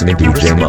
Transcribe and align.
listening 0.00 0.32
to 0.32 0.40
J-Mon. 0.40 0.59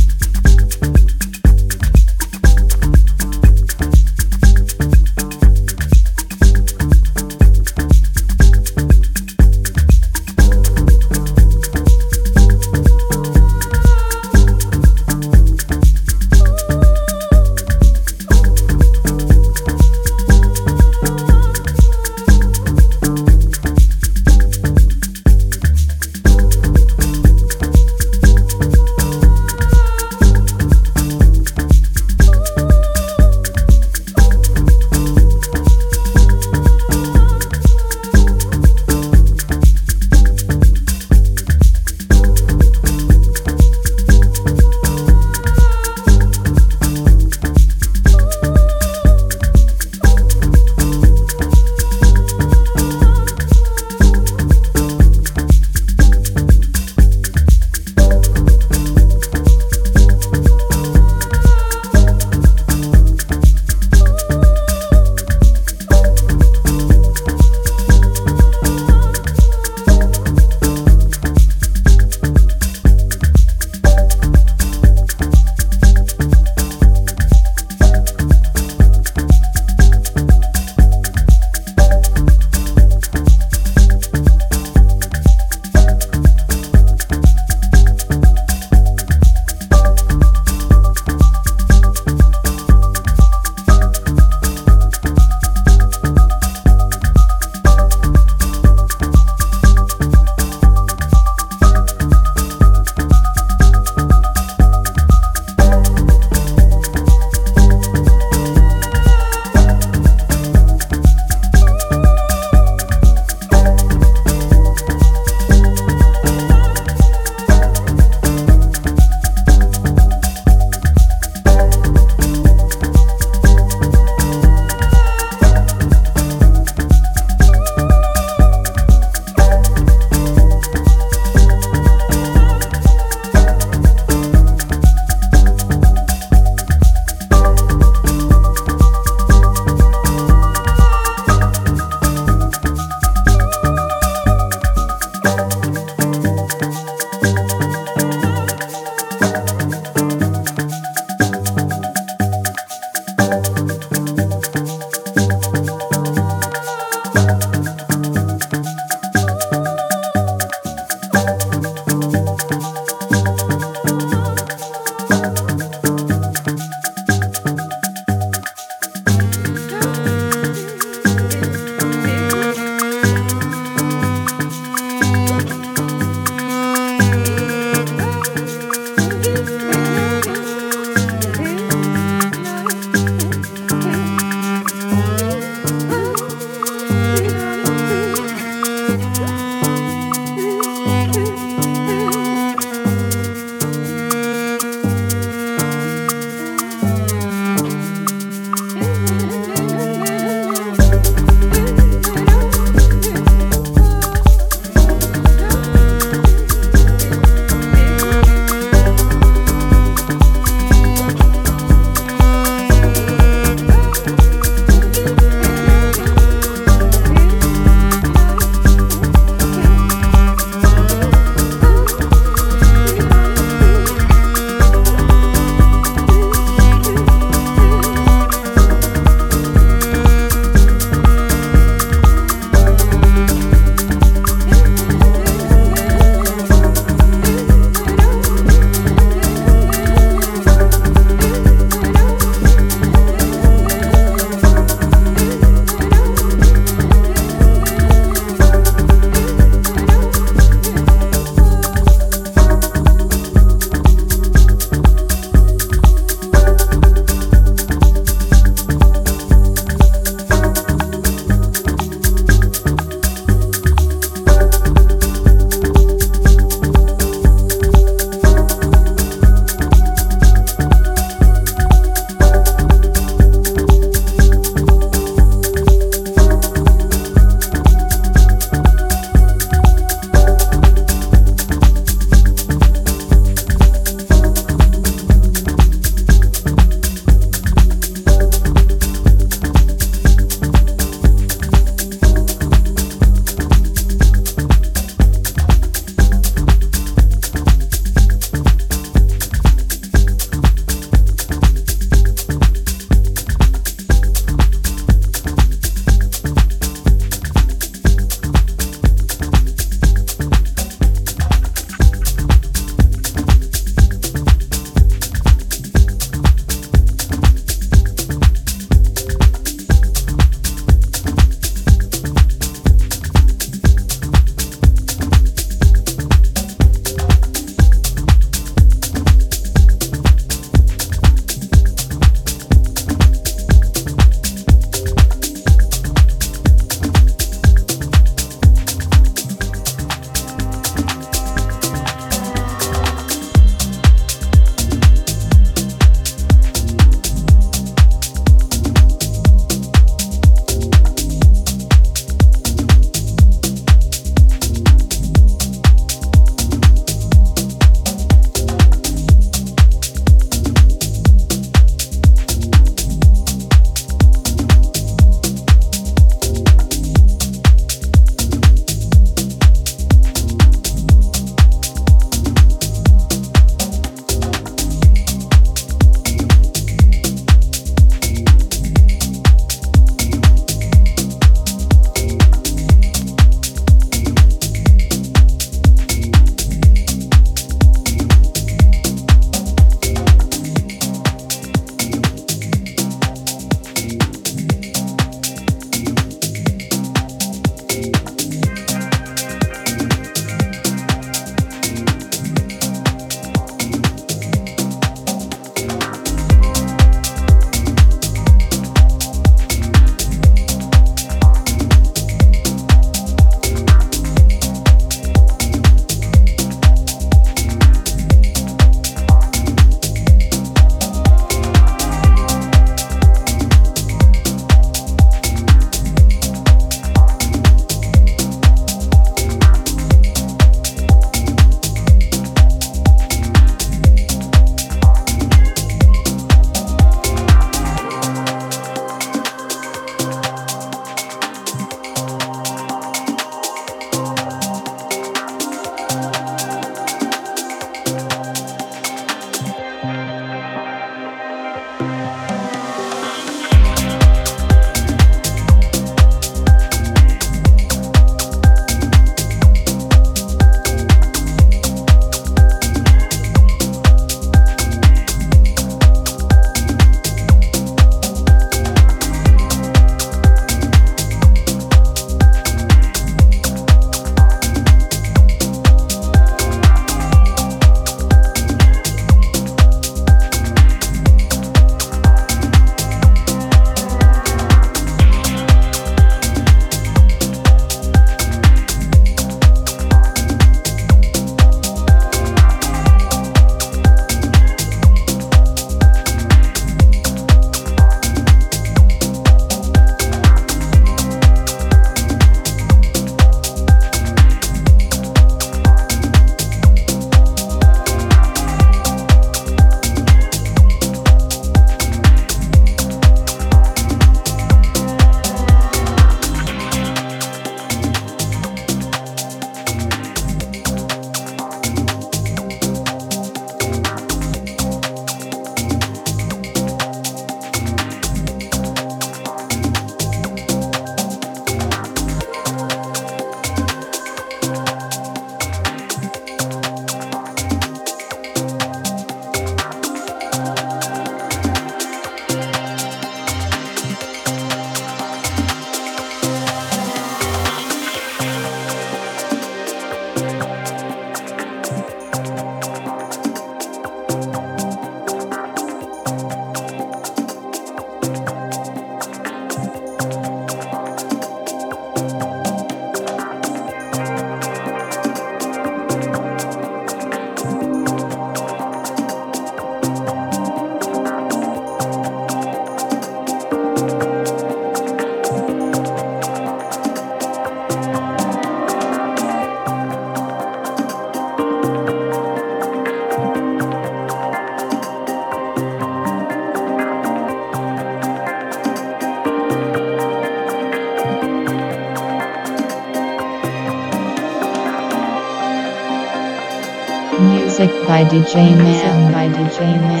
By 598.01 598.09
DJ 598.09 598.57
Man 598.57 599.11
by 599.13 599.27
DJ 599.29 599.59
Man 599.79 600.00